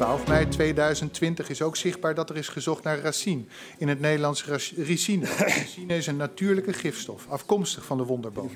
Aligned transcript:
12 0.00 0.26
mei 0.26 0.48
2020 0.48 1.50
is 1.50 1.62
ook 1.62 1.76
zichtbaar 1.76 2.14
dat 2.14 2.30
er 2.30 2.36
is 2.36 2.48
gezocht 2.48 2.82
naar 2.82 2.98
racine. 2.98 3.42
In 3.78 3.88
het 3.88 4.00
Nederlands 4.00 4.44
ricine. 4.76 5.26
Racine 5.38 5.96
is 5.96 6.06
een 6.06 6.16
natuurlijke 6.16 6.72
gifstof, 6.72 7.26
afkomstig 7.28 7.84
van 7.84 7.96
de 7.96 8.04
wonderboom. 8.04 8.50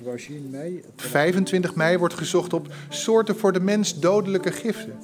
25 0.96 1.74
mei 1.74 1.98
wordt 1.98 2.14
gezocht 2.14 2.52
op 2.52 2.74
soorten 2.88 3.36
voor 3.36 3.52
de 3.52 3.60
mens 3.60 3.98
dodelijke 3.98 4.52
giften. 4.52 4.98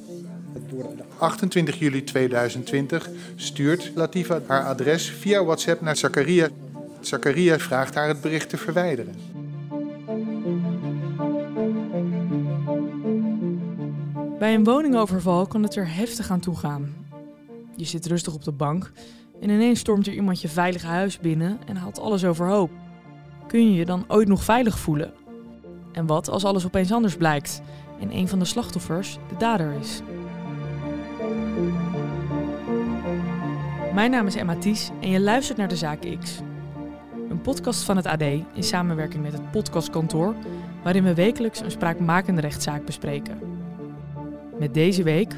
28 1.18 1.78
juli 1.78 2.04
2020 2.04 3.08
stuurt 3.36 3.92
Latifa 3.94 4.40
haar 4.46 4.64
adres 4.64 5.10
via 5.10 5.44
WhatsApp 5.44 5.80
naar 5.80 5.96
Zakaria. 5.96 6.48
Zakaria 7.00 7.58
vraagt 7.58 7.94
haar 7.94 8.08
het 8.08 8.20
bericht 8.20 8.48
te 8.48 8.56
verwijderen. 8.56 9.39
Bij 14.40 14.54
een 14.54 14.64
woningoverval 14.64 15.46
kan 15.46 15.62
het 15.62 15.76
er 15.76 15.94
heftig 15.94 16.30
aan 16.30 16.40
toe 16.40 16.56
gaan. 16.56 16.94
Je 17.76 17.84
zit 17.84 18.06
rustig 18.06 18.34
op 18.34 18.44
de 18.44 18.52
bank 18.52 18.92
en 19.40 19.50
ineens 19.50 19.80
stormt 19.80 20.06
er 20.06 20.12
iemand 20.12 20.40
je 20.40 20.48
veilige 20.48 20.86
huis 20.86 21.18
binnen 21.18 21.58
en 21.66 21.76
haalt 21.76 22.00
alles 22.00 22.24
overhoop. 22.24 22.70
Kun 23.46 23.70
je 23.70 23.74
je 23.74 23.84
dan 23.84 24.04
ooit 24.08 24.28
nog 24.28 24.44
veilig 24.44 24.78
voelen? 24.78 25.12
En 25.92 26.06
wat 26.06 26.28
als 26.28 26.44
alles 26.44 26.66
opeens 26.66 26.92
anders 26.92 27.16
blijkt 27.16 27.62
en 28.00 28.16
een 28.16 28.28
van 28.28 28.38
de 28.38 28.44
slachtoffers 28.44 29.18
de 29.28 29.36
dader 29.36 29.72
is? 29.80 30.00
Mijn 33.94 34.10
naam 34.10 34.26
is 34.26 34.36
Emma 34.36 34.56
Ties 34.56 34.90
en 35.00 35.10
je 35.10 35.20
luistert 35.20 35.58
naar 35.58 35.68
de 35.68 35.76
Zaak 35.76 36.18
X. 36.20 36.38
Een 37.28 37.40
podcast 37.40 37.82
van 37.82 37.96
het 37.96 38.06
AD 38.06 38.22
in 38.22 38.44
samenwerking 38.58 39.22
met 39.22 39.32
het 39.32 39.50
Podcastkantoor, 39.50 40.34
waarin 40.82 41.04
we 41.04 41.14
wekelijks 41.14 41.60
een 41.60 41.70
spraakmakende 41.70 42.40
rechtszaak 42.40 42.84
bespreken. 42.84 43.49
Met 44.60 44.74
deze 44.74 45.02
week 45.02 45.34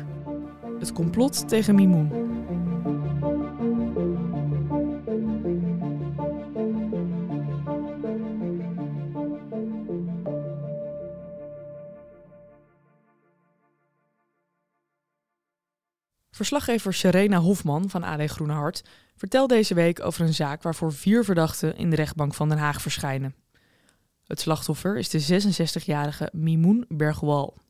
het 0.79 0.93
complot 0.93 1.49
tegen 1.49 1.75
Mimoen. 1.75 2.09
Verslaggever 16.31 16.95
Serena 16.95 17.39
Hofman 17.39 17.91
van 17.91 18.03
AD 18.03 18.31
Groene 18.31 18.53
Hart 18.53 18.85
vertelt 19.17 19.49
deze 19.49 19.75
week 19.75 20.05
over 20.05 20.21
een 20.21 20.35
zaak 20.35 20.63
waarvoor 20.63 20.93
vier 20.93 21.25
verdachten 21.25 21.77
in 21.77 21.91
de 21.91 21.97
rechtbank 21.97 22.35
van 22.35 22.49
Den 22.49 22.59
Haag 22.59 22.83
verschijnen. 22.83 23.35
Het 24.25 24.41
slachtoffer 24.41 24.99
is 24.99 25.09
de 25.09 25.43
66-jarige 25.43 26.31
Mimoen 26.33 26.85
Bergwal. 26.89 27.62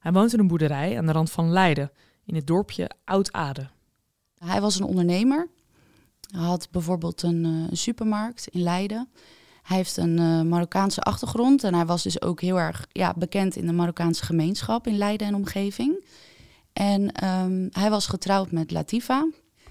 Hij 0.00 0.12
woont 0.12 0.32
in 0.32 0.38
een 0.38 0.46
boerderij 0.46 0.98
aan 0.98 1.06
de 1.06 1.12
rand 1.12 1.30
van 1.30 1.50
Leiden, 1.50 1.90
in 2.24 2.34
het 2.34 2.46
dorpje 2.46 2.90
Oud-Ade. 3.04 3.68
Hij 4.38 4.60
was 4.60 4.78
een 4.78 4.84
ondernemer. 4.86 5.48
Hij 6.30 6.44
had 6.44 6.68
bijvoorbeeld 6.70 7.22
een, 7.22 7.44
uh, 7.44 7.66
supermarkt 7.70 8.46
in 8.46 8.62
Leiden. 8.62 9.08
Hij 9.62 9.76
heeft 9.76 9.96
een 9.96 10.20
uh, 10.20 10.42
Marokkaanse 10.42 11.00
achtergrond 11.00 11.64
en 11.64 11.74
hij 11.74 11.86
was 11.86 12.02
dus 12.02 12.22
ook 12.22 12.40
heel 12.40 12.58
erg 12.58 12.86
ja, 12.92 13.14
bekend 13.16 13.56
in 13.56 13.66
de 13.66 13.72
Marokkaanse 13.72 14.24
gemeenschap 14.24 14.86
in 14.86 14.96
Leiden 14.96 15.26
en 15.26 15.34
omgeving. 15.34 16.04
En 16.72 17.26
um, 17.28 17.68
hij 17.72 17.90
was 17.90 18.06
getrouwd 18.06 18.50
met 18.50 18.70
Latifa. 18.70 19.28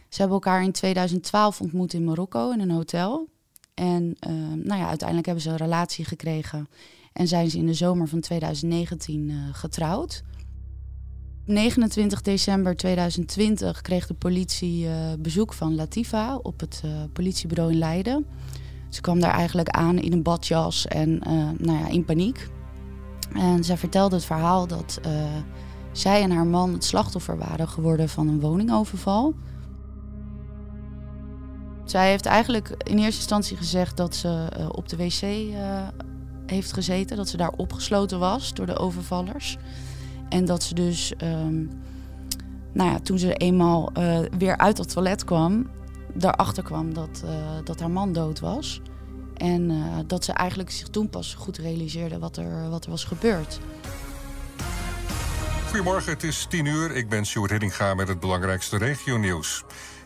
Ze 0.09 0.17
hebben 0.17 0.33
elkaar 0.33 0.63
in 0.63 0.71
2012 0.71 1.61
ontmoet 1.61 1.93
in 1.93 2.03
Marokko 2.03 2.51
in 2.51 2.59
een 2.59 2.71
hotel. 2.71 3.27
En 3.73 4.15
um, 4.27 4.61
nou 4.63 4.79
ja, 4.79 4.87
uiteindelijk 4.87 5.25
hebben 5.25 5.43
ze 5.43 5.49
een 5.49 5.55
relatie 5.57 6.05
gekregen 6.05 6.67
en 7.13 7.27
zijn 7.27 7.49
ze 7.49 7.57
in 7.57 7.65
de 7.65 7.73
zomer 7.73 8.07
van 8.07 8.19
2019 8.19 9.29
uh, 9.29 9.35
getrouwd. 9.51 10.23
29 11.45 12.21
december 12.21 12.75
2020 12.75 13.81
kreeg 13.81 14.07
de 14.07 14.13
politie 14.13 14.85
uh, 14.85 14.93
bezoek 15.19 15.53
van 15.53 15.75
Latifa 15.75 16.35
op 16.35 16.59
het 16.59 16.81
uh, 16.85 16.91
politiebureau 17.13 17.71
in 17.71 17.77
Leiden. 17.77 18.25
Ze 18.89 19.01
kwam 19.01 19.19
daar 19.19 19.33
eigenlijk 19.33 19.69
aan 19.69 19.97
in 19.97 20.13
een 20.13 20.23
badjas 20.23 20.87
en 20.87 21.17
nou 21.57 21.79
ja, 21.79 21.87
in 21.87 22.05
paniek. 22.05 22.49
En 23.33 23.63
zij 23.63 23.77
vertelde 23.77 24.15
het 24.15 24.25
verhaal 24.25 24.67
dat 24.67 24.99
zij 25.91 26.21
en 26.21 26.31
haar 26.31 26.45
man 26.45 26.73
het 26.73 26.83
slachtoffer 26.83 27.37
waren 27.37 27.67
geworden 27.67 28.09
van 28.09 28.27
een 28.27 28.39
woningoverval. 28.39 29.33
Zij 31.85 32.09
heeft 32.09 32.25
eigenlijk 32.25 32.69
in 32.69 32.97
eerste 32.97 33.19
instantie 33.19 33.57
gezegd 33.57 33.97
dat 33.97 34.15
ze 34.15 34.47
op 34.71 34.89
de 34.89 34.97
wc 34.97 35.21
heeft 36.49 36.73
gezeten. 36.73 37.17
Dat 37.17 37.29
ze 37.29 37.37
daar 37.37 37.51
opgesloten 37.55 38.19
was 38.19 38.53
door 38.53 38.65
de 38.65 38.77
overvallers. 38.77 39.57
En 40.29 40.45
dat 40.45 40.63
ze 40.63 40.73
dus, 40.73 41.13
um, 41.23 41.69
nou 42.73 42.91
ja, 42.91 42.99
toen 42.99 43.19
ze 43.19 43.33
eenmaal 43.33 43.91
uh, 43.97 44.19
weer 44.37 44.57
uit 44.57 44.77
het 44.77 44.93
toilet 44.93 45.23
kwam, 45.23 45.69
daarachter 46.13 46.63
kwam 46.63 46.93
dat, 46.93 47.21
uh, 47.25 47.31
dat 47.63 47.79
haar 47.79 47.91
man 47.91 48.13
dood 48.13 48.39
was. 48.39 48.81
En 49.35 49.69
uh, 49.69 49.97
dat 50.07 50.25
ze 50.25 50.31
eigenlijk 50.31 50.71
zich 50.71 50.87
toen 50.87 51.09
pas 51.09 51.33
goed 51.33 51.57
realiseerde 51.57 52.19
wat 52.19 52.37
er, 52.37 52.69
wat 52.69 52.85
er 52.85 52.91
was 52.91 53.03
gebeurd. 53.03 53.59
Goedemorgen, 55.65 56.13
het 56.13 56.23
is 56.23 56.45
tien 56.49 56.65
uur. 56.65 56.95
Ik 56.95 57.09
ben 57.09 57.25
Sjoerd 57.25 57.51
Hiddinga 57.51 57.93
met 57.93 58.07
het 58.07 58.19
belangrijkste 58.19 58.77
regionieuws. 58.77 59.63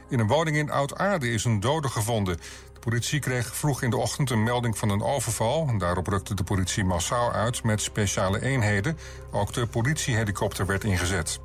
In 0.10 0.20
een 0.20 0.28
woning 0.28 0.58
in 0.58 0.72
Oud-Aarde 0.72 1.30
is 1.32 1.46
een 1.46 1.60
dode 1.60 1.88
gevonden 1.88 2.38
politie 2.84 3.20
kreeg 3.20 3.56
vroeg 3.56 3.82
in 3.82 3.90
de 3.90 3.98
ochtend 3.98 4.30
een 4.30 4.44
melding 4.44 4.78
van 4.78 4.90
een 4.90 5.02
overval. 5.02 5.78
Daarop 5.78 6.08
rukte 6.08 6.34
de 6.34 6.44
politie 6.44 6.84
massaal 6.84 7.32
uit 7.32 7.64
met 7.64 7.82
speciale 7.82 8.42
eenheden. 8.42 8.98
Ook 9.32 9.54
de 9.54 9.68
politiehelikopter 9.68 10.66
werd 10.66 10.84
ingezet. 10.84 11.40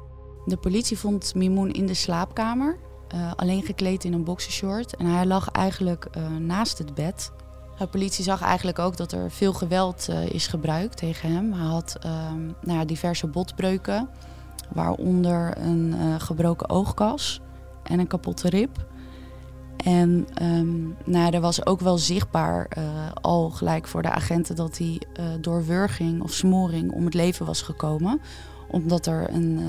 De 0.45 0.57
politie 0.57 0.99
vond 0.99 1.35
Mimoen 1.35 1.71
in 1.71 1.87
de 1.87 1.95
slaapkamer, 1.95 2.79
uh, 3.15 3.33
alleen 3.37 3.63
gekleed 3.63 4.05
in 4.05 4.13
een 4.13 4.25
boxershort. 4.25 4.97
En 4.97 5.07
hij 5.07 5.27
lag 5.27 5.51
eigenlijk 5.51 6.07
uh, 6.17 6.37
naast 6.37 6.79
het 6.79 6.95
bed. 6.95 7.33
De 7.79 7.87
politie 7.87 8.25
zag 8.25 8.43
eigenlijk 8.43 8.79
ook 8.79 8.97
dat 8.97 9.13
er 9.13 9.31
veel 9.31 9.53
geweld 9.53 10.07
uh, 10.11 10.27
is 10.27 10.47
gebruikt 10.47 10.97
tegen 10.97 11.33
hem. 11.33 11.53
Hij 11.53 11.67
had 11.67 11.97
ehm, 12.01 12.51
nou 12.61 12.85
diverse 12.85 13.27
botbreuken, 13.27 14.09
waaronder 14.73 15.59
een 15.59 16.21
gebroken 16.21 16.69
oogkas 16.69 17.41
en 17.83 17.99
een 17.99 18.07
kapotte 18.07 18.49
rib. 18.49 18.88
En 19.85 20.27
um, 20.43 20.97
nou, 21.05 21.35
er 21.35 21.41
was 21.41 21.67
ook 21.67 21.81
wel 21.81 21.99
zichtbaar 21.99 22.71
uh, 22.79 22.85
al 23.21 23.51
gelijk 23.51 23.87
voor 23.87 24.03
de 24.03 24.11
agenten 24.11 24.57
dat 24.57 24.79
hij 24.79 25.01
uh, 25.21 25.25
door 25.41 25.67
wurging 25.67 26.23
of 26.23 26.33
smoring 26.33 26.93
om 26.93 27.05
het 27.05 27.15
leven 27.15 27.47
was 27.47 27.63
gekomen. 27.63 28.21
Omdat 28.71 29.07
er 29.07 29.35
een, 29.35 29.59
uh, 29.59 29.69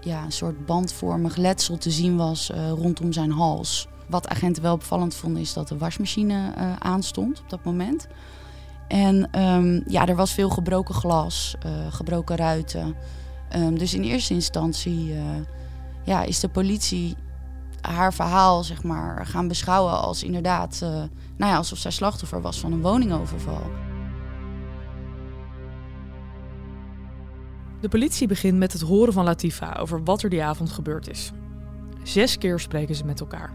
ja, 0.00 0.30
soort 0.30 0.66
bandvormig 0.66 1.36
letsel 1.36 1.78
te 1.78 1.90
zien 1.90 2.16
was 2.16 2.50
rondom 2.74 3.12
zijn 3.12 3.30
hals. 3.30 3.88
Wat 4.08 4.28
agenten 4.28 4.62
wel 4.62 4.74
opvallend 4.74 5.14
vonden 5.14 5.42
is 5.42 5.52
dat 5.52 5.68
de 5.68 5.78
wasmachine 5.78 6.52
aanstond 6.78 7.40
op 7.40 7.50
dat 7.50 7.64
moment. 7.64 8.06
En 8.88 9.40
um, 9.40 9.82
ja, 9.86 10.06
er 10.06 10.16
was 10.16 10.32
veel 10.32 10.50
gebroken 10.50 10.94
glas, 10.94 11.54
gebroken 11.90 12.36
ruiten. 12.36 12.94
Um, 13.56 13.78
dus 13.78 13.94
in 13.94 14.02
eerste 14.02 14.34
instantie 14.34 15.14
ja, 16.04 16.22
is 16.22 16.40
de 16.40 16.48
politie 16.48 17.16
haar 17.80 18.14
verhaal 18.14 18.64
zeg 18.64 18.82
maar, 18.82 19.26
gaan 19.26 19.48
beschouwen 19.48 20.00
als 20.00 20.22
inderdaad, 20.22 20.80
uh, 20.82 20.88
nou 21.36 21.50
ja, 21.50 21.56
alsof 21.56 21.78
zij 21.78 21.90
slachtoffer 21.90 22.40
was 22.40 22.60
van 22.60 22.72
een 22.72 22.80
woningoverval. 22.80 23.62
De 27.80 27.88
politie 27.88 28.28
begint 28.28 28.58
met 28.58 28.72
het 28.72 28.82
horen 28.82 29.12
van 29.12 29.24
Latifa 29.24 29.76
over 29.80 30.04
wat 30.04 30.22
er 30.22 30.30
die 30.30 30.44
avond 30.44 30.70
gebeurd 30.70 31.08
is. 31.08 31.32
Zes 32.02 32.38
keer 32.38 32.58
spreken 32.58 32.94
ze 32.94 33.04
met 33.04 33.20
elkaar. 33.20 33.52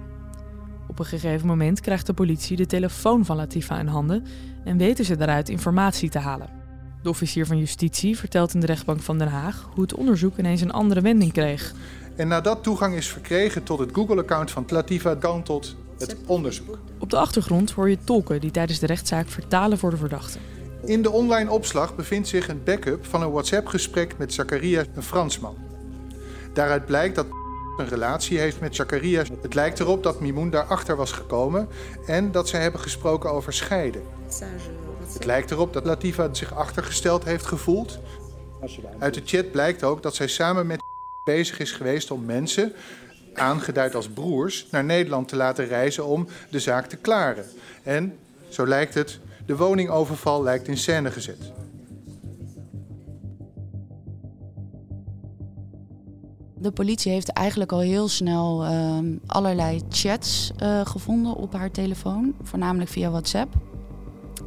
Op 0.87 0.99
een 0.99 1.05
gegeven 1.05 1.47
moment 1.47 1.79
krijgt 1.79 2.05
de 2.05 2.13
politie 2.13 2.57
de 2.57 2.65
telefoon 2.65 3.25
van 3.25 3.35
Latifa 3.35 3.79
in 3.79 3.87
handen 3.87 4.25
en 4.63 4.77
weten 4.77 5.05
ze 5.05 5.15
daaruit 5.15 5.49
informatie 5.49 6.09
te 6.09 6.19
halen. 6.19 6.64
De 7.05 7.11
officier 7.11 7.45
van 7.45 7.57
justitie 7.57 8.17
vertelt 8.17 8.53
in 8.53 8.59
de 8.59 8.65
rechtbank 8.65 9.01
van 9.01 9.17
Den 9.17 9.27
Haag 9.27 9.69
hoe 9.73 9.83
het 9.83 9.93
onderzoek 9.93 10.37
ineens 10.37 10.61
een 10.61 10.71
andere 10.71 11.01
wending 11.01 11.31
kreeg. 11.33 11.73
En 12.15 12.27
nadat 12.27 12.63
toegang 12.63 12.95
is 12.95 13.07
verkregen 13.07 13.63
tot 13.63 13.79
het 13.79 13.89
Google-account 13.93 14.51
van 14.51 14.65
Latifa, 14.67 15.15
kan 15.15 15.43
tot 15.43 15.75
het 15.97 16.15
onderzoek. 16.25 16.77
Op 16.99 17.09
de 17.09 17.17
achtergrond 17.17 17.71
hoor 17.71 17.89
je 17.89 17.97
tolken 18.03 18.41
die 18.41 18.51
tijdens 18.51 18.79
de 18.79 18.85
rechtszaak 18.85 19.27
vertalen 19.27 19.77
voor 19.77 19.89
de 19.89 19.97
verdachte. 19.97 20.37
In 20.85 21.01
de 21.01 21.11
online 21.11 21.51
opslag 21.51 21.95
bevindt 21.95 22.27
zich 22.27 22.47
een 22.47 22.63
backup 22.63 23.05
van 23.05 23.21
een 23.21 23.31
WhatsApp-gesprek 23.31 24.17
met 24.17 24.33
Zakaria, 24.33 24.83
een 24.95 25.03
Fransman. 25.03 25.55
Daaruit 26.53 26.85
blijkt 26.85 27.15
dat 27.15 27.25
een 27.77 27.87
relatie 27.87 28.39
heeft 28.39 28.59
met 28.59 28.75
Zakaria. 28.75 29.23
Het 29.41 29.53
lijkt 29.53 29.79
erop 29.79 30.03
dat 30.03 30.19
Mimoen 30.19 30.49
daarachter 30.49 30.95
was 30.95 31.11
gekomen 31.11 31.67
en 32.05 32.31
dat 32.31 32.49
ze 32.49 32.57
hebben 32.57 32.81
gesproken 32.81 33.31
over 33.31 33.53
scheiden. 33.53 34.01
Het 35.13 35.25
lijkt 35.25 35.51
erop 35.51 35.73
dat 35.73 35.85
Latifa 35.85 36.33
zich 36.33 36.53
achtergesteld 36.53 37.23
heeft 37.23 37.45
gevoeld. 37.45 37.99
Uit 38.99 39.13
de 39.13 39.21
chat 39.25 39.51
blijkt 39.51 39.83
ook 39.83 40.03
dat 40.03 40.15
zij 40.15 40.27
samen 40.27 40.67
met 40.67 40.79
bezig 41.25 41.59
is 41.59 41.71
geweest 41.71 42.11
om 42.11 42.25
mensen, 42.25 42.73
aangeduid 43.33 43.95
als 43.95 44.09
broers, 44.09 44.67
naar 44.71 44.83
Nederland 44.83 45.27
te 45.27 45.35
laten 45.35 45.67
reizen 45.67 46.05
om 46.05 46.27
de 46.49 46.59
zaak 46.59 46.87
te 46.87 46.95
klaren. 46.95 47.45
En, 47.83 48.17
zo 48.49 48.67
lijkt 48.67 48.93
het, 48.93 49.19
de 49.45 49.55
woningoverval 49.55 50.43
lijkt 50.43 50.67
in 50.67 50.77
scène 50.77 51.11
gezet. 51.11 51.51
De 56.57 56.71
politie 56.71 57.11
heeft 57.11 57.29
eigenlijk 57.29 57.71
al 57.71 57.79
heel 57.79 58.07
snel 58.07 58.63
ehm, 58.63 59.17
allerlei 59.25 59.81
chats 59.89 60.51
uh, 60.63 60.85
gevonden 60.85 61.35
op 61.35 61.53
haar 61.53 61.71
telefoon, 61.71 62.35
voornamelijk 62.41 62.89
via 62.89 63.09
WhatsApp. 63.09 63.53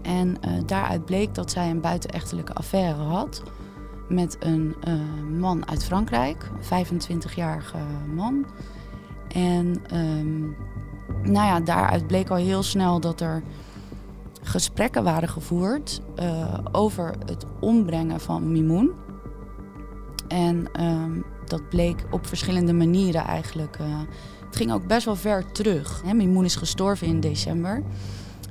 En 0.03 0.29
uh, 0.29 0.53
daaruit 0.67 1.05
bleek 1.05 1.35
dat 1.35 1.51
zij 1.51 1.71
een 1.71 1.81
buitenechtelijke 1.81 2.53
affaire 2.53 3.03
had 3.03 3.43
met 4.09 4.37
een 4.41 4.77
uh, 4.89 5.39
man 5.39 5.69
uit 5.69 5.85
Frankrijk, 5.85 6.51
een 6.71 6.87
25-jarige 6.87 7.79
man. 8.15 8.47
En 9.29 9.83
um, 9.95 10.57
nou 11.23 11.47
ja, 11.47 11.61
daaruit 11.61 12.07
bleek 12.07 12.31
al 12.31 12.37
heel 12.37 12.63
snel 12.63 13.01
dat 13.01 13.21
er 13.21 13.43
gesprekken 14.43 15.05
waren 15.05 15.29
gevoerd 15.29 16.01
over 16.73 17.15
het 17.27 17.45
ombrengen 17.61 18.21
van 18.21 18.53
Mimoen. 18.53 18.93
En 20.29 20.85
um, 20.85 21.25
dat 21.45 21.69
bleek 21.69 22.05
op 22.11 22.27
verschillende 22.27 22.73
manieren 22.73 23.25
eigenlijk. 23.25 23.79
Het 24.47 24.57
ging 24.57 24.73
ook 24.73 24.87
best 24.87 25.05
wel 25.05 25.17
ver 25.17 25.53
terug. 25.53 26.03
Hè, 26.05 26.43
is 26.45 26.57
gestorven 26.57 27.07
in 27.07 27.21
december. 27.21 27.83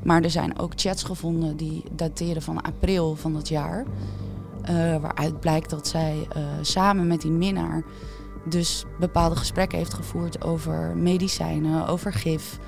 Maar 0.07 0.23
er 0.23 0.29
zijn 0.29 0.59
ook 0.59 0.71
chats 0.75 1.03
gevonden 1.03 1.57
die 1.57 1.83
dateren 1.91 2.41
van 2.41 2.61
april 2.61 3.15
van 3.15 3.33
dat 3.33 3.47
jaar. 3.47 3.85
Uh, 4.69 4.69
waaruit 5.01 5.39
blijkt 5.39 5.69
dat 5.69 5.87
zij 5.87 6.27
uh, 6.37 6.43
samen 6.61 7.07
met 7.07 7.21
die 7.21 7.31
minnaar 7.31 7.83
dus 8.45 8.85
bepaalde 8.99 9.35
gesprekken 9.35 9.77
heeft 9.77 9.93
gevoerd 9.93 10.43
over 10.43 10.97
medicijnen, 10.97 11.87
over 11.87 12.13
gif. 12.13 12.59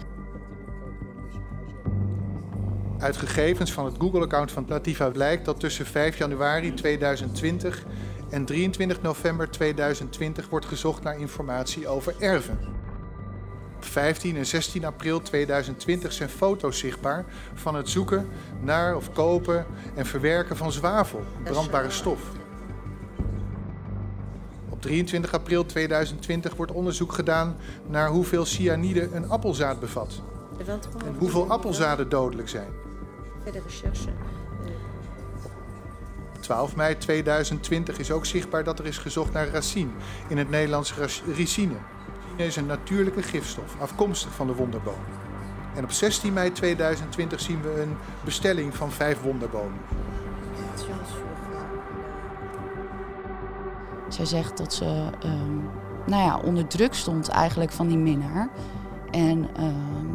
Uit 2.98 3.18
gegevens 3.18 3.72
van 3.72 3.86
het 3.86 3.96
Google-account 3.98 4.52
van 4.52 4.66
Latifa 4.68 5.10
blijkt 5.10 5.46
dat 5.46 5.60
tussen 5.60 5.86
5 5.86 6.18
januari 6.18 6.74
2020 6.74 7.86
en 8.30 8.46
23 8.46 9.02
november 9.02 9.50
2020 9.50 10.50
wordt 10.50 10.66
gezocht 10.66 11.04
naar 11.04 11.20
informatie 11.20 11.88
over 11.88 12.16
erven. 12.20 12.79
Op 13.80 13.86
15 13.86 14.38
en 14.38 14.46
16 14.46 14.86
april 14.86 15.22
2020 15.22 16.14
zijn 16.14 16.30
foto's 16.30 16.78
zichtbaar 16.80 17.26
van 17.54 17.76
het 17.76 17.90
zoeken 17.90 18.28
naar 18.62 18.96
of 18.96 19.12
kopen 19.14 19.66
en 19.96 20.06
verwerken 20.06 20.58
van 20.58 20.72
zwavel, 20.72 21.24
brandbare 21.44 21.90
stof. 21.90 22.22
Op 24.70 24.82
23 24.82 25.34
april 25.34 25.66
2020 25.66 26.56
wordt 26.56 26.72
onderzoek 26.72 27.14
gedaan 27.14 27.56
naar 27.88 28.10
hoeveel 28.10 28.46
cyanide 28.46 29.10
een 29.14 29.30
appelzaad 29.30 29.80
bevat. 29.80 30.22
En 31.06 31.16
hoeveel 31.18 31.50
appelzaden 31.50 32.10
dodelijk 32.10 32.50
zijn. 32.50 32.70
Verder 33.44 33.62
recherche. 33.62 34.10
12 36.40 36.76
mei 36.76 36.98
2020 36.98 38.00
is 38.00 38.12
ook 38.12 38.26
zichtbaar 38.26 38.64
dat 38.64 38.80
er 38.80 38.86
is 38.86 38.98
gezocht 38.98 39.34
naar 39.34 39.48
racine, 39.48 39.92
in 40.28 40.38
het 40.38 40.50
Nederlands 40.50 40.94
ricine. 41.36 41.76
Is 42.40 42.56
een 42.56 42.66
natuurlijke 42.66 43.24
gifstof, 43.24 43.76
afkomstig 43.80 44.32
van 44.32 44.48
de 44.48 44.56
wonderboom. 44.56 45.04
En 45.76 45.84
op 45.84 45.92
16 45.92 46.34
mei 46.34 46.52
2020 46.52 47.40
zien 47.40 47.62
we 47.62 47.82
een 47.82 47.98
bestelling 48.24 48.76
van 48.76 48.92
vijf 48.92 49.22
wonderbomen. 49.22 49.80
Zij 54.08 54.26
zegt 54.26 54.58
dat 54.58 54.74
ze 54.74 55.10
um, 55.26 55.70
nou 56.06 56.24
ja, 56.24 56.38
onder 56.38 56.68
druk 56.68 56.94
stond 56.94 57.28
eigenlijk 57.28 57.72
van 57.72 57.88
die 57.88 57.98
minnaar. 57.98 58.50
En 59.12 59.50
uh, 59.60 59.66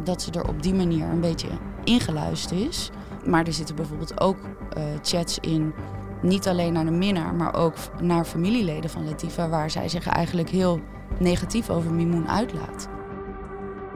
dat 0.03 0.21
ze 0.21 0.31
er 0.31 0.47
op 0.47 0.63
die 0.63 0.73
manier 0.73 1.07
een 1.07 1.21
beetje 1.21 1.49
ingeluisterd 1.83 2.59
is. 2.59 2.89
Maar 3.25 3.45
er 3.45 3.53
zitten 3.53 3.75
bijvoorbeeld 3.75 4.21
ook 4.21 4.37
uh, 4.77 4.83
chats 5.01 5.39
in 5.39 5.73
niet 6.21 6.47
alleen 6.47 6.73
naar 6.73 6.85
de 6.85 6.91
minnaar, 6.91 7.33
maar 7.33 7.55
ook 7.55 7.75
naar 8.01 8.25
familieleden 8.25 8.89
van 8.89 9.05
Latifa, 9.05 9.49
waar 9.49 9.69
zij 9.69 9.89
zich 9.89 10.07
eigenlijk 10.07 10.49
heel 10.49 10.79
negatief 11.19 11.69
over 11.69 11.93
Mimoen 11.93 12.29
uitlaat. 12.29 12.87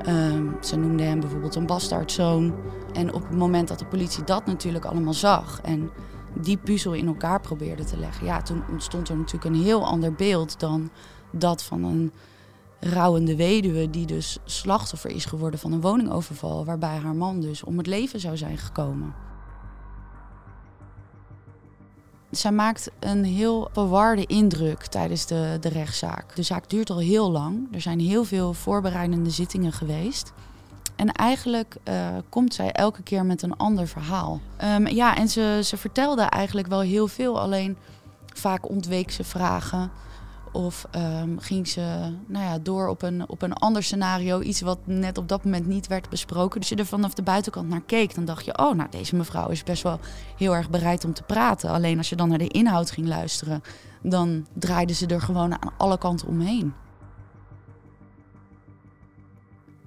Um, 0.07 0.57
ze 0.61 0.75
noemde 0.75 1.03
hem 1.03 1.19
bijvoorbeeld 1.19 1.55
een 1.55 1.65
bastaardzoon. 1.65 2.53
En 2.93 3.13
op 3.13 3.21
het 3.27 3.37
moment 3.37 3.67
dat 3.67 3.79
de 3.79 3.85
politie 3.85 4.23
dat 4.23 4.45
natuurlijk 4.45 4.85
allemaal 4.85 5.13
zag 5.13 5.61
en 5.61 5.89
die 6.33 6.57
puzzel 6.57 6.93
in 6.93 7.07
elkaar 7.07 7.41
probeerde 7.41 7.83
te 7.83 7.97
leggen, 7.97 8.25
ja, 8.25 8.41
toen 8.41 8.63
ontstond 8.71 9.09
er 9.09 9.17
natuurlijk 9.17 9.55
een 9.55 9.63
heel 9.63 9.85
ander 9.85 10.13
beeld 10.13 10.59
dan 10.59 10.89
dat 11.31 11.63
van 11.63 11.83
een 11.83 12.11
rouwende 12.79 13.35
weduwe 13.35 13.89
die 13.89 14.05
dus 14.05 14.37
slachtoffer 14.45 15.11
is 15.11 15.25
geworden 15.25 15.59
van 15.59 15.71
een 15.71 15.81
woningoverval, 15.81 16.65
waarbij 16.65 16.97
haar 16.97 17.15
man 17.15 17.39
dus 17.39 17.63
om 17.63 17.77
het 17.77 17.87
leven 17.87 18.19
zou 18.19 18.37
zijn 18.37 18.57
gekomen. 18.57 19.13
Zij 22.31 22.51
maakt 22.51 22.91
een 22.99 23.23
heel 23.23 23.69
verwarde 23.73 24.25
indruk 24.25 24.85
tijdens 24.85 25.25
de, 25.25 25.57
de 25.61 25.69
rechtszaak. 25.69 26.35
De 26.35 26.43
zaak 26.43 26.69
duurt 26.69 26.89
al 26.89 26.99
heel 26.99 27.31
lang. 27.31 27.67
Er 27.71 27.81
zijn 27.81 27.99
heel 27.99 28.23
veel 28.23 28.53
voorbereidende 28.53 29.29
zittingen 29.29 29.71
geweest. 29.71 30.33
En 30.95 31.11
eigenlijk 31.11 31.75
uh, 31.89 32.07
komt 32.29 32.53
zij 32.53 32.71
elke 32.71 33.01
keer 33.01 33.25
met 33.25 33.41
een 33.41 33.57
ander 33.57 33.87
verhaal. 33.87 34.39
Um, 34.63 34.87
ja, 34.87 35.15
en 35.15 35.27
ze, 35.27 35.61
ze 35.63 35.77
vertelde 35.77 36.21
eigenlijk 36.21 36.67
wel 36.67 36.81
heel 36.81 37.07
veel. 37.07 37.39
Alleen 37.39 37.77
vaak 38.33 38.69
ontweek 38.69 39.11
ze 39.11 39.23
vragen. 39.23 39.91
Of 40.51 40.87
um, 40.95 41.39
ging 41.39 41.67
ze 41.67 42.13
nou 42.27 42.45
ja, 42.45 42.59
door 42.59 42.87
op 42.87 43.01
een, 43.01 43.29
op 43.29 43.41
een 43.41 43.53
ander 43.53 43.83
scenario, 43.83 44.41
iets 44.41 44.61
wat 44.61 44.79
net 44.83 45.17
op 45.17 45.27
dat 45.27 45.43
moment 45.43 45.67
niet 45.67 45.87
werd 45.87 46.09
besproken. 46.09 46.59
Dus 46.59 46.69
je 46.69 46.75
er 46.75 46.85
vanaf 46.85 47.13
de 47.13 47.21
buitenkant 47.21 47.69
naar 47.69 47.81
keek, 47.81 48.15
dan 48.15 48.25
dacht 48.25 48.45
je, 48.45 48.57
oh, 48.57 48.75
nou, 48.75 48.89
deze 48.89 49.15
mevrouw 49.15 49.47
is 49.47 49.63
best 49.63 49.83
wel 49.83 49.99
heel 50.37 50.55
erg 50.55 50.69
bereid 50.69 51.05
om 51.05 51.13
te 51.13 51.23
praten. 51.23 51.69
Alleen 51.69 51.97
als 51.97 52.09
je 52.09 52.15
dan 52.15 52.29
naar 52.29 52.37
de 52.37 52.47
inhoud 52.47 52.91
ging 52.91 53.07
luisteren, 53.07 53.61
dan 54.01 54.45
draaide 54.53 54.93
ze 54.93 55.07
er 55.07 55.21
gewoon 55.21 55.61
aan 55.61 55.73
alle 55.77 55.97
kanten 55.97 56.27
omheen. 56.27 56.73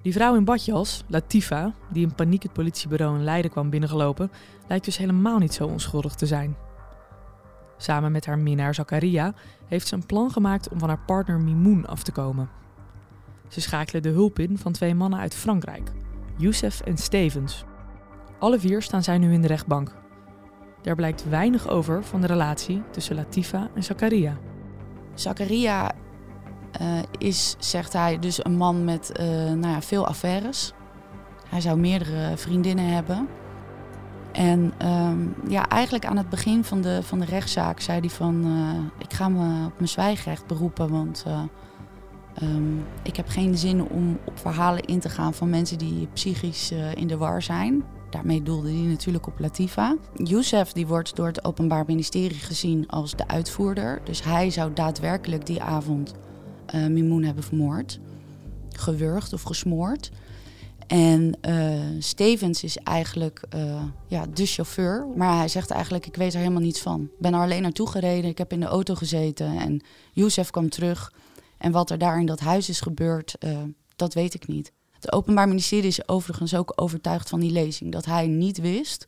Die 0.01 0.13
vrouw 0.13 0.35
in 0.35 0.45
badjas, 0.45 1.03
Latifa, 1.07 1.73
die 1.89 2.05
in 2.05 2.15
paniek 2.15 2.43
het 2.43 2.53
politiebureau 2.53 3.17
in 3.17 3.23
Leiden 3.23 3.51
kwam 3.51 3.69
binnengelopen, 3.69 4.31
lijkt 4.67 4.85
dus 4.85 4.97
helemaal 4.97 5.37
niet 5.37 5.53
zo 5.53 5.67
onschuldig 5.67 6.15
te 6.15 6.25
zijn. 6.25 6.55
Samen 7.83 8.11
met 8.11 8.25
haar 8.25 8.39
minnaar 8.39 8.75
Zakaria 8.75 9.33
heeft 9.67 9.87
ze 9.87 9.95
een 9.95 10.05
plan 10.05 10.31
gemaakt 10.31 10.69
om 10.69 10.79
van 10.79 10.87
haar 10.87 11.03
partner 11.05 11.39
Mimoun 11.39 11.85
af 11.85 12.03
te 12.03 12.11
komen. 12.11 12.49
Ze 13.47 13.61
schakelen 13.61 14.01
de 14.01 14.09
hulp 14.09 14.39
in 14.39 14.57
van 14.57 14.71
twee 14.71 14.95
mannen 14.95 15.19
uit 15.19 15.35
Frankrijk, 15.35 15.91
Youssef 16.37 16.81
en 16.81 16.97
Stevens. 16.97 17.63
Alle 18.39 18.59
vier 18.59 18.81
staan 18.81 19.03
zij 19.03 19.17
nu 19.17 19.33
in 19.33 19.41
de 19.41 19.47
rechtbank. 19.47 19.95
Daar 20.81 20.95
blijkt 20.95 21.29
weinig 21.29 21.67
over 21.67 22.03
van 22.03 22.21
de 22.21 22.27
relatie 22.27 22.81
tussen 22.91 23.15
Latifa 23.15 23.69
en 23.75 23.83
Zakaria. 23.83 24.37
Zakaria 25.13 25.91
uh, 26.81 26.99
is, 27.17 27.55
zegt 27.59 27.93
hij, 27.93 28.19
dus 28.19 28.45
een 28.45 28.57
man 28.57 28.83
met 28.83 29.11
uh, 29.19 29.25
nou 29.27 29.67
ja, 29.67 29.81
veel 29.81 30.07
affaires. 30.07 30.73
Hij 31.49 31.61
zou 31.61 31.79
meerdere 31.79 32.37
vriendinnen 32.37 32.85
hebben. 32.85 33.27
En 34.43 34.73
um, 34.89 35.35
ja, 35.47 35.67
eigenlijk 35.69 36.05
aan 36.05 36.17
het 36.17 36.29
begin 36.29 36.63
van 36.63 36.81
de, 36.81 37.03
van 37.03 37.19
de 37.19 37.25
rechtszaak 37.25 37.79
zei 37.79 37.99
hij 37.99 38.09
van... 38.09 38.45
Uh, 38.45 38.79
ik 38.97 39.13
ga 39.13 39.29
me 39.29 39.65
op 39.65 39.73
mijn 39.77 39.89
zwijgrecht 39.89 40.47
beroepen, 40.47 40.89
want 40.89 41.23
uh, 41.27 41.41
um, 42.41 42.85
ik 43.03 43.15
heb 43.15 43.27
geen 43.27 43.57
zin 43.57 43.83
om 43.83 44.19
op 44.25 44.39
verhalen 44.39 44.83
in 44.83 44.99
te 44.99 45.09
gaan 45.09 45.33
van 45.33 45.49
mensen 45.49 45.77
die 45.77 46.07
psychisch 46.13 46.71
uh, 46.71 46.95
in 46.95 47.07
de 47.07 47.17
war 47.17 47.41
zijn. 47.41 47.83
Daarmee 48.09 48.43
doelde 48.43 48.67
hij 48.67 48.87
natuurlijk 48.87 49.27
op 49.27 49.39
Latifa. 49.39 49.95
Youssef 50.13 50.71
die 50.71 50.87
wordt 50.87 51.15
door 51.15 51.27
het 51.27 51.45
Openbaar 51.45 51.83
Ministerie 51.87 52.39
gezien 52.39 52.87
als 52.87 53.15
de 53.15 53.27
uitvoerder. 53.27 54.01
Dus 54.03 54.23
hij 54.23 54.49
zou 54.49 54.73
daadwerkelijk 54.73 55.45
die 55.45 55.61
avond 55.61 56.13
Mimoen 56.89 57.23
hebben 57.23 57.43
vermoord. 57.43 57.99
Gewurgd 58.69 59.33
of 59.33 59.41
gesmoord. 59.41 60.11
En 60.93 61.37
uh, 61.41 61.79
Stevens 61.99 62.63
is 62.63 62.77
eigenlijk 62.77 63.43
uh, 63.55 63.83
ja, 64.07 64.25
de 64.33 64.45
chauffeur. 64.45 65.07
Maar 65.15 65.37
hij 65.37 65.47
zegt 65.47 65.71
eigenlijk, 65.71 66.05
ik 66.05 66.15
weet 66.15 66.33
er 66.33 66.39
helemaal 66.39 66.61
niets 66.61 66.81
van. 66.81 67.01
Ik 67.01 67.19
ben 67.19 67.33
er 67.33 67.39
alleen 67.39 67.61
naartoe 67.61 67.89
gereden, 67.89 68.29
ik 68.29 68.37
heb 68.37 68.51
in 68.51 68.59
de 68.59 68.65
auto 68.65 68.95
gezeten 68.95 69.57
en 69.57 69.81
Youssef 70.11 70.49
kwam 70.49 70.69
terug. 70.69 71.13
En 71.57 71.71
wat 71.71 71.89
er 71.89 71.97
daar 71.97 72.19
in 72.19 72.25
dat 72.25 72.39
huis 72.39 72.69
is 72.69 72.81
gebeurd, 72.81 73.35
uh, 73.39 73.57
dat 73.95 74.13
weet 74.13 74.33
ik 74.33 74.47
niet. 74.47 74.71
Het 74.91 75.11
Openbaar 75.11 75.47
Ministerie 75.47 75.87
is 75.87 76.07
overigens 76.07 76.55
ook 76.55 76.73
overtuigd 76.75 77.29
van 77.29 77.39
die 77.39 77.51
lezing. 77.51 77.91
Dat 77.91 78.05
hij 78.05 78.27
niet 78.27 78.57
wist 78.57 79.05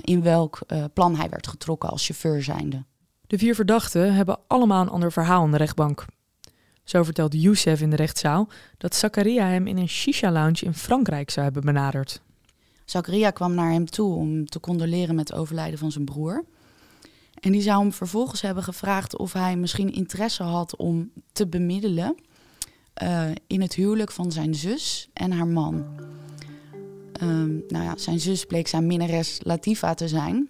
in 0.00 0.22
welk 0.22 0.58
plan 0.92 1.16
hij 1.16 1.28
werd 1.28 1.46
getrokken 1.46 1.90
als 1.90 2.06
chauffeur 2.06 2.42
zijnde. 2.42 2.84
De 3.26 3.38
vier 3.38 3.54
verdachten 3.54 4.14
hebben 4.14 4.38
allemaal 4.46 4.82
een 4.82 4.88
ander 4.88 5.12
verhaal 5.12 5.44
in 5.44 5.50
de 5.50 5.56
rechtbank. 5.56 6.04
Zo 6.84 7.02
vertelt 7.02 7.42
Youssef 7.42 7.80
in 7.80 7.90
de 7.90 7.96
rechtszaal 7.96 8.48
dat 8.78 8.94
Zakaria 8.94 9.46
hem 9.46 9.66
in 9.66 9.78
een 9.78 9.88
shisha-lounge 9.88 10.64
in 10.64 10.74
Frankrijk 10.74 11.30
zou 11.30 11.44
hebben 11.44 11.64
benaderd. 11.64 12.20
Zakaria 12.84 13.30
kwam 13.30 13.54
naar 13.54 13.70
hem 13.70 13.86
toe 13.86 14.14
om 14.14 14.46
te 14.46 14.60
condoleren 14.60 15.14
met 15.14 15.28
het 15.28 15.38
overlijden 15.38 15.78
van 15.78 15.92
zijn 15.92 16.04
broer. 16.04 16.44
En 17.40 17.52
die 17.52 17.62
zou 17.62 17.80
hem 17.80 17.92
vervolgens 17.92 18.40
hebben 18.40 18.62
gevraagd 18.62 19.16
of 19.16 19.32
hij 19.32 19.56
misschien 19.56 19.92
interesse 19.92 20.42
had 20.42 20.76
om 20.76 21.10
te 21.32 21.46
bemiddelen 21.46 22.14
uh, 23.02 23.24
in 23.46 23.60
het 23.60 23.74
huwelijk 23.74 24.12
van 24.12 24.32
zijn 24.32 24.54
zus 24.54 25.08
en 25.12 25.32
haar 25.32 25.46
man. 25.46 25.84
Um, 27.22 27.64
nou 27.68 27.84
ja, 27.84 27.96
zijn 27.96 28.20
zus 28.20 28.44
bleek 28.44 28.68
zijn 28.68 28.86
minnares 28.86 29.40
Latifa 29.42 29.94
te 29.94 30.08
zijn. 30.08 30.48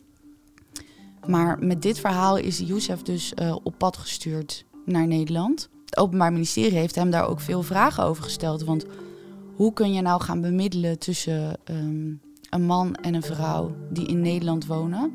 Maar 1.27 1.59
met 1.59 1.83
dit 1.83 1.99
verhaal 1.99 2.37
is 2.37 2.59
Youssef 2.59 3.03
dus 3.03 3.33
uh, 3.43 3.57
op 3.63 3.75
pad 3.79 3.97
gestuurd 3.97 4.65
naar 4.85 5.07
Nederland. 5.07 5.69
Het 5.93 6.01
Openbaar 6.01 6.33
Ministerie 6.33 6.79
heeft 6.79 6.95
hem 6.95 7.11
daar 7.11 7.29
ook 7.29 7.41
veel 7.41 7.63
vragen 7.63 8.05
over 8.05 8.25
gesteld. 8.25 8.65
Want 8.65 8.87
hoe 9.55 9.73
kun 9.73 9.93
je 9.93 10.03
nou 10.03 10.23
gaan 10.23 10.41
bemiddelen 10.41 10.99
tussen 10.99 11.57
ehm, 11.65 12.13
een 12.51 12.67
man 12.67 12.95
en 12.95 13.15
een 13.15 13.23
vrouw 13.23 13.75
die 13.91 14.07
in 14.07 14.21
Nederland 14.21 14.67
wonen, 14.67 15.13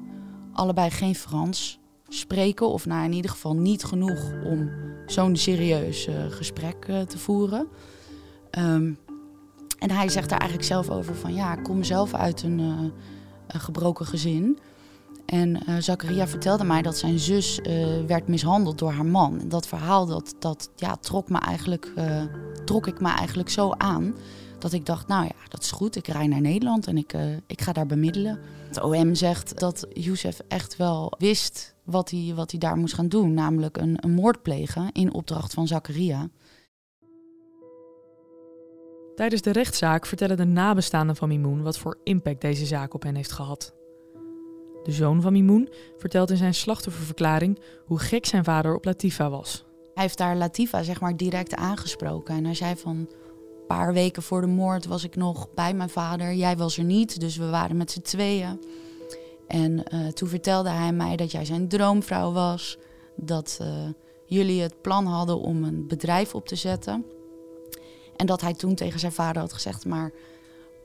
allebei 0.54 0.90
geen 0.90 1.16
Frans 1.16 1.80
spreken, 2.08 2.68
of 2.68 2.86
nou 2.86 3.04
in 3.04 3.14
ieder 3.14 3.32
geval 3.32 3.56
niet 3.56 3.84
genoeg 3.84 4.32
om 4.46 4.70
zo'n 5.06 5.36
serieus 5.36 6.08
uh, 6.08 6.16
gesprek 6.30 6.88
uh, 6.90 7.02
te 7.02 7.18
voeren. 7.18 7.68
Um, 8.60 8.98
en 9.80 9.92
hij 9.92 10.10
zegt 10.10 10.30
daar 10.30 10.40
eigenlijk 10.40 10.70
zelf 10.70 10.90
over 10.90 11.16
van 11.16 11.34
ja, 11.34 11.58
ik 11.58 11.64
kom 11.64 11.84
zelf 11.84 12.14
uit 12.14 12.44
een, 12.44 12.60
uh, 12.60 12.80
een 13.48 13.60
gebroken 13.60 14.06
gezin. 14.06 14.60
En 15.28 15.70
uh, 15.70 15.78
Zakaria 15.78 16.28
vertelde 16.28 16.64
mij 16.64 16.82
dat 16.82 16.98
zijn 16.98 17.20
zus 17.20 17.60
uh, 17.60 17.86
werd 18.06 18.28
mishandeld 18.28 18.78
door 18.78 18.92
haar 18.92 19.06
man. 19.06 19.42
Dat 19.48 19.68
verhaal 19.68 20.06
dat, 20.06 20.36
dat 20.40 20.70
ja, 20.76 20.96
trok, 20.96 21.30
me 21.30 21.38
eigenlijk, 21.40 21.92
uh, 21.98 22.24
trok 22.66 22.88
ik 22.88 23.00
me 23.00 23.10
eigenlijk 23.10 23.50
zo 23.50 23.72
aan. 23.72 24.16
Dat 24.60 24.74
ik 24.74 24.86
dacht, 24.86 25.08
nou 25.08 25.24
ja, 25.24 25.48
dat 25.50 25.64
is 25.64 25.72
goed. 25.72 25.96
Ik 25.96 26.08
rij 26.08 26.28
naar 26.28 26.42
Nederland 26.42 26.88
en 26.88 26.98
ik, 26.98 27.14
ik 27.48 27.62
ga 27.62 27.74
daar 27.74 27.86
bemiddelen. 27.86 28.40
Het 28.68 28.82
OM 28.82 29.16
zegt 29.16 29.60
dat 29.60 29.88
Youssef 29.94 30.40
echt 30.48 30.78
wel 30.78 31.14
wist 31.18 31.76
wat 31.84 32.10
hij, 32.10 32.34
wat 32.36 32.52
hij 32.52 32.60
daar 32.60 32.78
moest 32.78 32.94
gaan 32.94 33.08
doen. 33.08 33.34
Namelijk 33.34 33.78
een, 33.78 33.98
een 34.00 34.14
moord 34.14 34.42
plegen 34.42 34.92
in 34.92 35.14
opdracht 35.14 35.54
van 35.54 35.68
Zakaria. 35.68 36.30
Tijdens 39.16 39.42
de 39.42 39.52
rechtszaak 39.52 40.06
vertellen 40.06 40.38
de 40.38 40.46
nabestaanden 40.46 41.16
van 41.16 41.28
Mimoen 41.28 41.62
wat 41.62 41.78
voor 41.78 42.00
impact 42.04 42.42
deze 42.42 42.66
zaak 42.66 42.94
op 42.94 43.04
hen 43.04 43.16
heeft 43.16 43.32
gehad. 43.32 43.77
De 44.88 44.94
zoon 44.94 45.22
van 45.22 45.32
Mimoen 45.32 45.70
vertelt 45.98 46.30
in 46.30 46.38
zijn 46.38 46.54
slachtofferverklaring 46.54 47.60
hoe 47.86 48.00
gek 48.00 48.26
zijn 48.26 48.44
vader 48.44 48.76
op 48.76 48.86
Latifa 48.86 49.30
was. 49.30 49.66
Hij 49.94 50.04
heeft 50.04 50.18
daar 50.18 50.36
Latifa 50.36 50.84
zeg 50.84 51.02
maar 51.02 51.18
direct 51.18 51.56
aangesproken 51.56 52.36
en 52.36 52.46
hij 52.46 52.54
zei 52.54 52.76
van 52.76 52.96
een 52.96 53.10
paar 53.68 53.94
weken 53.94 54.24
voor 54.24 54.42
de 54.42 54.48
moord 54.48 54.86
was 54.86 55.04
ik 55.04 55.16
nog 55.16 55.54
bij 55.54 55.74
mijn 55.74 55.90
vader. 55.90 56.34
Jij 56.34 56.58
was 56.58 56.78
er 56.78 56.84
niet, 56.84 57.20
dus 57.20 57.38
we 57.38 57.50
waren 57.50 57.78
met 57.78 57.92
z'n 57.92 58.02
tweeën. 58.02 58.60
En 59.48 59.84
uh, 59.94 60.08
toen 60.08 60.30
vertelde 60.30 60.70
hij 60.70 60.94
mij 60.94 61.16
dat 61.16 61.32
jij 61.32 61.46
zijn 61.46 61.68
droomvrouw 61.68 62.32
was, 62.32 62.78
dat 63.16 63.60
uh, 63.62 63.68
jullie 64.26 64.62
het 64.62 64.82
plan 64.82 65.06
hadden 65.06 65.40
om 65.40 65.64
een 65.64 65.88
bedrijf 65.88 66.36
op 66.36 66.48
te 66.48 66.56
zetten. 66.56 67.06
En 68.16 68.26
dat 68.26 68.42
hij 68.42 68.54
toen 68.54 68.76
tegen 68.76 69.00
zijn 69.00 69.12
vader 69.12 69.42
had 69.42 69.54
gezegd, 69.54 69.86
maar 69.86 70.12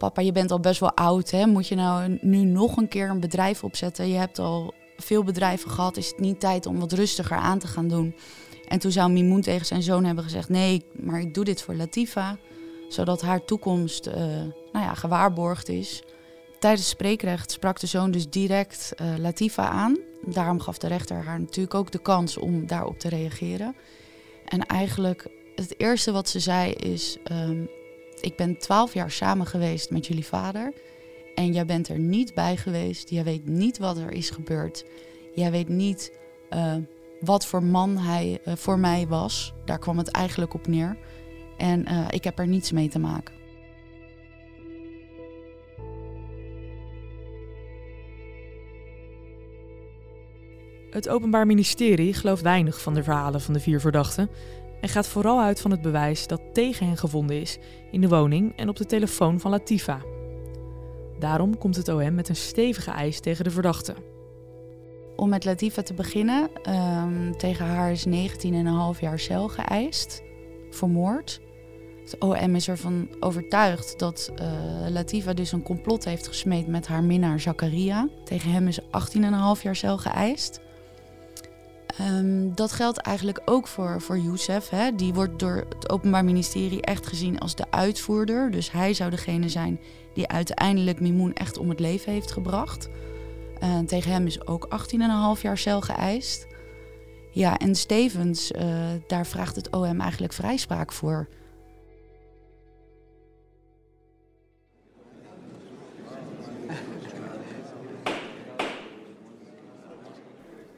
papa, 0.02 0.22
je 0.22 0.32
bent 0.32 0.50
al 0.50 0.60
best 0.60 0.80
wel 0.80 0.94
oud, 0.94 1.30
hè? 1.30 1.46
moet 1.46 1.68
je 1.68 1.74
nou 1.74 2.18
nu 2.20 2.44
nog 2.44 2.76
een 2.76 2.88
keer 2.88 3.10
een 3.10 3.20
bedrijf 3.20 3.64
opzetten? 3.64 4.08
Je 4.08 4.16
hebt 4.16 4.38
al 4.38 4.74
veel 4.96 5.24
bedrijven 5.24 5.70
gehad, 5.70 5.96
is 5.96 6.08
het 6.08 6.18
niet 6.18 6.40
tijd 6.40 6.66
om 6.66 6.78
wat 6.78 6.92
rustiger 6.92 7.36
aan 7.36 7.58
te 7.58 7.66
gaan 7.66 7.88
doen? 7.88 8.14
En 8.68 8.78
toen 8.78 8.92
zou 8.92 9.10
Mimoen 9.10 9.40
tegen 9.40 9.66
zijn 9.66 9.82
zoon 9.82 10.04
hebben 10.04 10.24
gezegd, 10.24 10.48
nee, 10.48 10.84
maar 10.92 11.20
ik 11.20 11.34
doe 11.34 11.44
dit 11.44 11.62
voor 11.62 11.74
Latifa, 11.74 12.38
zodat 12.88 13.22
haar 13.22 13.44
toekomst 13.44 14.06
uh, 14.06 14.14
nou 14.72 14.84
ja, 14.84 14.94
gewaarborgd 14.94 15.68
is. 15.68 16.02
Tijdens 16.58 16.88
spreekrecht 16.88 17.50
sprak 17.50 17.80
de 17.80 17.86
zoon 17.86 18.10
dus 18.10 18.30
direct 18.30 18.92
uh, 19.00 19.18
Latifa 19.18 19.68
aan. 19.68 19.98
Daarom 20.26 20.60
gaf 20.60 20.78
de 20.78 20.86
rechter 20.86 21.24
haar 21.24 21.40
natuurlijk 21.40 21.74
ook 21.74 21.90
de 21.90 22.02
kans 22.02 22.36
om 22.36 22.66
daarop 22.66 22.98
te 22.98 23.08
reageren. 23.08 23.76
En 24.44 24.66
eigenlijk 24.66 25.26
het 25.54 25.80
eerste 25.80 26.12
wat 26.12 26.28
ze 26.28 26.40
zei 26.40 26.72
is: 26.72 27.18
um, 27.32 27.68
Ik 28.20 28.36
ben 28.36 28.58
twaalf 28.58 28.94
jaar 28.94 29.10
samen 29.10 29.46
geweest 29.46 29.90
met 29.90 30.06
jullie 30.06 30.26
vader. 30.26 30.72
En 31.34 31.52
jij 31.52 31.66
bent 31.66 31.88
er 31.88 31.98
niet 31.98 32.34
bij 32.34 32.56
geweest. 32.56 33.10
Jij 33.10 33.24
weet 33.24 33.46
niet 33.46 33.78
wat 33.78 33.98
er 33.98 34.10
is 34.10 34.30
gebeurd. 34.30 34.84
Jij 35.34 35.50
weet 35.50 35.68
niet 35.68 36.12
uh, 36.50 36.74
wat 37.20 37.46
voor 37.46 37.62
man 37.62 37.98
hij 37.98 38.40
uh, 38.44 38.54
voor 38.56 38.78
mij 38.78 39.06
was. 39.08 39.52
Daar 39.64 39.78
kwam 39.78 39.98
het 39.98 40.08
eigenlijk 40.08 40.54
op 40.54 40.66
neer. 40.66 40.96
En 41.56 41.92
uh, 41.92 42.06
ik 42.10 42.24
heb 42.24 42.38
er 42.38 42.46
niets 42.46 42.72
mee 42.72 42.88
te 42.88 42.98
maken. 42.98 43.34
Het 50.90 51.08
Openbaar 51.08 51.46
Ministerie 51.46 52.14
gelooft 52.14 52.42
weinig 52.42 52.80
van 52.80 52.94
de 52.94 53.02
verhalen 53.02 53.40
van 53.40 53.54
de 53.54 53.60
vier 53.60 53.80
verdachten 53.80 54.30
en 54.82 54.88
gaat 54.88 55.08
vooral 55.08 55.40
uit 55.40 55.60
van 55.60 55.70
het 55.70 55.82
bewijs 55.82 56.26
dat 56.26 56.40
tegen 56.52 56.86
hen 56.86 56.96
gevonden 56.96 57.40
is 57.40 57.58
in 57.90 58.00
de 58.00 58.08
woning 58.08 58.56
en 58.56 58.68
op 58.68 58.76
de 58.76 58.86
telefoon 58.86 59.40
van 59.40 59.50
Latifa. 59.50 60.00
Daarom 61.18 61.58
komt 61.58 61.76
het 61.76 61.88
OM 61.88 62.14
met 62.14 62.28
een 62.28 62.36
stevige 62.36 62.90
eis 62.90 63.20
tegen 63.20 63.44
de 63.44 63.50
verdachte. 63.50 63.94
Om 65.16 65.28
met 65.28 65.44
Latifa 65.44 65.82
te 65.82 65.94
beginnen, 65.94 66.50
um, 66.68 67.36
tegen 67.36 67.66
haar 67.66 67.90
is 67.90 68.06
19,5 68.06 69.00
jaar 69.00 69.18
cel 69.18 69.48
geëist 69.48 70.22
voor 70.70 70.90
moord. 70.90 71.40
Het 72.02 72.16
OM 72.18 72.54
is 72.54 72.68
ervan 72.68 73.08
overtuigd 73.20 73.98
dat 73.98 74.32
uh, 74.40 74.90
Latifa 74.90 75.32
dus 75.32 75.52
een 75.52 75.62
complot 75.62 76.04
heeft 76.04 76.26
gesmeed 76.26 76.66
met 76.66 76.86
haar 76.86 77.04
minnaar 77.04 77.40
Zakaria. 77.40 78.08
Tegen 78.24 78.50
hem 78.50 78.68
is 78.68 78.80
18,5 78.80 78.86
jaar 79.62 79.76
cel 79.76 79.98
geëist. 79.98 80.60
Um, 82.00 82.54
dat 82.54 82.72
geldt 82.72 82.98
eigenlijk 82.98 83.40
ook 83.44 83.66
voor, 83.66 84.00
voor 84.00 84.18
Youssef. 84.18 84.68
Hè. 84.68 84.94
Die 84.94 85.14
wordt 85.14 85.38
door 85.38 85.64
het 85.68 85.90
Openbaar 85.90 86.24
Ministerie 86.24 86.82
echt 86.82 87.06
gezien 87.06 87.38
als 87.38 87.54
de 87.54 87.64
uitvoerder. 87.70 88.50
Dus 88.50 88.70
hij 88.70 88.94
zou 88.94 89.10
degene 89.10 89.48
zijn 89.48 89.80
die 90.14 90.28
uiteindelijk 90.28 91.00
Mimoen 91.00 91.32
echt 91.32 91.58
om 91.58 91.68
het 91.68 91.80
leven 91.80 92.12
heeft 92.12 92.32
gebracht. 92.32 92.88
Uh, 93.62 93.78
tegen 93.78 94.12
hem 94.12 94.26
is 94.26 94.46
ook 94.46 94.68
18,5 95.36 95.42
jaar 95.42 95.58
cel 95.58 95.80
geëist. 95.80 96.46
Ja, 97.30 97.58
en 97.58 97.74
Stevens, 97.74 98.52
uh, 98.52 98.62
daar 99.06 99.26
vraagt 99.26 99.56
het 99.56 99.70
OM 99.70 100.00
eigenlijk 100.00 100.32
vrijspraak 100.32 100.92
voor. 100.92 101.28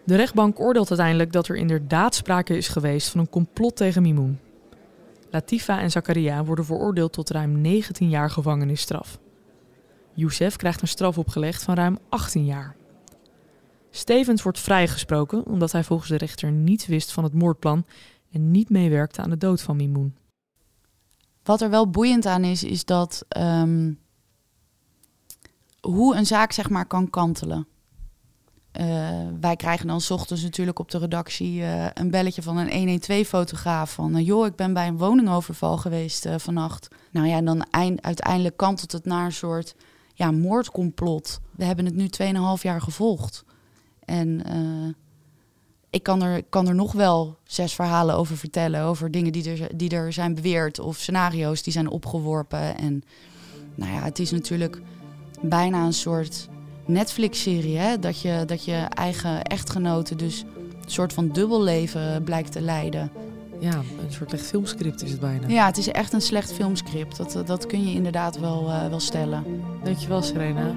De 0.04 0.16
rechtbank 0.16 0.60
oordeelt 0.60 0.88
uiteindelijk 0.88 1.32
dat 1.32 1.48
er 1.48 1.56
inderdaad 1.56 2.14
sprake 2.14 2.56
is 2.56 2.68
geweest 2.68 3.08
van 3.08 3.20
een 3.20 3.30
complot 3.30 3.76
tegen 3.76 4.02
Mimoen. 4.02 4.38
Latifa 5.30 5.80
en 5.80 5.90
Zakaria 5.90 6.44
worden 6.44 6.64
veroordeeld 6.64 7.12
tot 7.12 7.30
ruim 7.30 7.60
19 7.60 8.08
jaar 8.08 8.30
gevangenisstraf. 8.30 9.18
Youssef 10.12 10.56
krijgt 10.56 10.82
een 10.82 10.88
straf 10.88 11.18
opgelegd 11.18 11.62
van 11.62 11.74
ruim 11.74 11.98
18 12.08 12.44
jaar. 12.44 12.76
Stevens 13.90 14.42
wordt 14.42 14.60
vrijgesproken 14.60 15.46
omdat 15.46 15.72
hij 15.72 15.84
volgens 15.84 16.08
de 16.08 16.16
rechter 16.16 16.52
niets 16.52 16.86
wist 16.86 17.12
van 17.12 17.24
het 17.24 17.34
moordplan 17.34 17.86
en 18.30 18.50
niet 18.50 18.70
meewerkte 18.70 19.22
aan 19.22 19.30
de 19.30 19.36
dood 19.36 19.62
van 19.62 19.76
Mimoen. 19.76 20.16
Wat 21.42 21.60
er 21.60 21.70
wel 21.70 21.90
boeiend 21.90 22.26
aan 22.26 22.44
is, 22.44 22.64
is 22.64 22.84
dat 22.84 23.24
um, 23.36 24.00
hoe 25.80 26.16
een 26.16 26.26
zaak 26.26 26.52
zeg 26.52 26.70
maar 26.70 26.86
kan 26.86 27.10
kantelen. 27.10 27.66
Uh, 28.80 28.86
wij 29.40 29.56
krijgen 29.56 29.86
dan 29.86 30.00
s 30.00 30.10
ochtends 30.10 30.42
natuurlijk 30.42 30.78
op 30.78 30.90
de 30.90 30.98
redactie 30.98 31.60
uh, 31.60 31.86
een 31.94 32.10
belletje 32.10 32.42
van 32.42 32.56
een 32.56 33.00
112-fotograaf. 33.00 33.92
Van 33.92 34.16
uh, 34.16 34.26
joh, 34.26 34.46
ik 34.46 34.56
ben 34.56 34.72
bij 34.72 34.86
een 34.86 34.98
woningoverval 34.98 35.76
geweest 35.76 36.26
vannacht. 36.36 36.88
Nou 37.10 37.26
ja, 37.26 37.36
en 37.36 37.44
dan 37.44 37.66
eind, 37.70 38.02
uiteindelijk 38.02 38.56
kantelt 38.56 38.92
het 38.92 39.04
naar 39.04 39.24
een 39.24 39.32
soort 39.32 39.74
ja, 40.14 40.30
moordcomplot. 40.30 41.40
We 41.50 41.64
hebben 41.64 41.84
het 41.84 41.94
nu 41.94 42.08
2,5 42.56 42.62
jaar 42.62 42.80
gevolgd. 42.80 43.44
En 44.04 44.42
ik 45.90 46.02
kan 46.02 46.22
er, 46.22 46.42
kan 46.42 46.68
er 46.68 46.74
nog 46.74 46.92
wel 46.92 47.38
zes 47.44 47.74
verhalen 47.74 48.16
over 48.16 48.36
vertellen. 48.36 48.82
Over 48.82 49.10
dingen 49.10 49.32
die 49.32 49.50
er, 49.50 49.76
die 49.76 49.90
er 49.90 50.12
zijn 50.12 50.34
beweerd 50.34 50.78
of 50.78 50.96
scenario's 50.96 51.62
die 51.62 51.72
zijn 51.72 51.88
opgeworpen. 51.88 52.76
En 52.76 53.02
nou 53.74 53.92
ja, 53.92 54.02
het 54.02 54.18
is 54.18 54.30
natuurlijk 54.30 54.80
bijna 55.40 55.84
een 55.84 55.92
soort 55.92 56.48
Netflix-serie, 56.86 57.76
hè? 57.76 57.98
Dat, 57.98 58.20
je, 58.20 58.42
dat 58.46 58.64
je 58.64 58.86
eigen 58.94 59.42
echtgenoten 59.42 60.16
dus 60.16 60.44
een 60.84 60.90
soort 60.90 61.12
van 61.12 61.28
dubbelleven 61.28 62.22
blijkt 62.24 62.52
te 62.52 62.60
leiden. 62.60 63.10
Ja, 63.60 63.74
een 63.74 64.12
soort 64.12 64.32
echt 64.32 64.46
filmscript 64.46 65.02
is 65.02 65.10
het 65.10 65.20
bijna. 65.20 65.48
Ja, 65.48 65.66
het 65.66 65.76
is 65.76 65.88
echt 65.88 66.12
een 66.12 66.20
slecht 66.20 66.52
filmscript. 66.52 67.16
Dat, 67.16 67.46
dat 67.46 67.66
kun 67.66 67.88
je 67.88 67.94
inderdaad 67.94 68.38
wel, 68.38 68.68
uh, 68.68 68.88
wel 68.88 69.00
stellen. 69.00 69.44
Dankjewel, 69.84 70.22
Serena. 70.22 70.74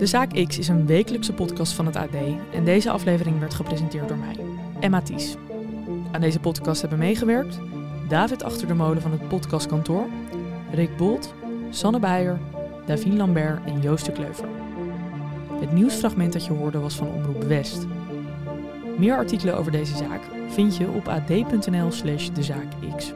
De 0.00 0.06
Zaak 0.06 0.46
X 0.46 0.58
is 0.58 0.68
een 0.68 0.86
wekelijkse 0.86 1.32
podcast 1.32 1.72
van 1.72 1.86
het 1.86 1.96
AD 1.96 2.14
en 2.52 2.64
deze 2.64 2.90
aflevering 2.90 3.38
werd 3.38 3.54
gepresenteerd 3.54 4.08
door 4.08 4.16
mij, 4.16 4.36
Emma 4.78 5.00
Ties. 5.00 5.36
Aan 6.12 6.20
deze 6.20 6.40
podcast 6.40 6.80
hebben 6.80 6.98
meegewerkt 6.98 7.58
David 8.08 8.42
Achter 8.42 8.66
de 8.66 8.74
Molen 8.74 9.02
van 9.02 9.10
het 9.10 9.28
podcastkantoor, 9.28 10.06
Rick 10.72 10.96
Bolt, 10.96 11.34
Sanne 11.70 11.98
Beijer, 11.98 12.38
Davine 12.86 13.16
Lambert 13.16 13.64
en 13.64 13.80
Joost 13.80 14.04
de 14.04 14.12
Kleuver. 14.12 14.48
Het 15.60 15.72
nieuwsfragment 15.72 16.32
dat 16.32 16.44
je 16.44 16.52
hoorde 16.52 16.78
was 16.78 16.94
van 16.94 17.08
Omroep 17.08 17.42
West. 17.42 17.86
Meer 18.98 19.16
artikelen 19.16 19.56
over 19.56 19.72
deze 19.72 19.96
zaak 19.96 20.22
vind 20.48 20.76
je 20.76 20.88
op 20.88 21.08
ad.nl 21.08 21.92
slash 21.92 22.28
dezaakx. 22.28 23.12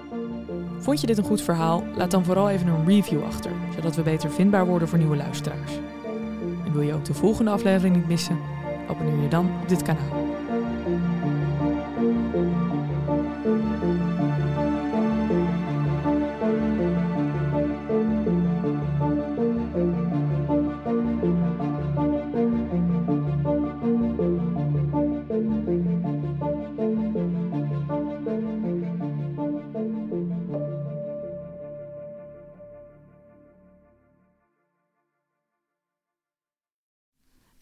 Vond 0.78 1.00
je 1.00 1.06
dit 1.06 1.18
een 1.18 1.24
goed 1.24 1.42
verhaal? 1.42 1.84
Laat 1.96 2.10
dan 2.10 2.24
vooral 2.24 2.50
even 2.50 2.66
een 2.66 2.86
review 2.86 3.22
achter, 3.22 3.52
zodat 3.74 3.96
we 3.96 4.02
beter 4.02 4.30
vindbaar 4.30 4.66
worden 4.66 4.88
voor 4.88 4.98
nieuwe 4.98 5.16
luisteraars. 5.16 5.72
Wil 6.74 6.82
je 6.82 6.94
ook 6.94 7.04
de 7.04 7.14
volgende 7.14 7.50
aflevering 7.50 7.96
niet 7.96 8.08
missen? 8.08 8.38
Abonneer 8.88 9.22
je 9.22 9.28
dan 9.28 9.50
op 9.62 9.68
dit 9.68 9.82
kanaal. 9.82 10.23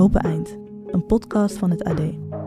Open 0.00 0.20
Eind, 0.20 0.56
een 0.86 1.06
podcast 1.06 1.56
van 1.56 1.70
het 1.70 1.84
AD. 1.84 2.00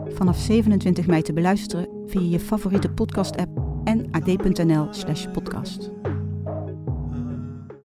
Vanaf 0.08 0.38
27 0.38 1.06
mei 1.06 1.22
te 1.22 1.32
beluisteren 1.32 1.88
via 2.06 2.30
je 2.30 2.40
favoriete 2.40 2.90
podcast-app 2.90 3.60
en 3.84 4.08
ad.nl/podcast. 4.10 5.90